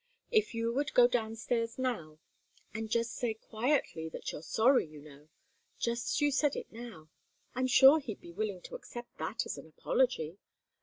[0.31, 2.17] "If you would go downstairs now,
[2.73, 5.29] and just say quietly that you're sorry, you know.
[5.77, 7.09] Just as you said it now.
[7.53, 10.39] I'm sure he'd be willing to accept that as an apology."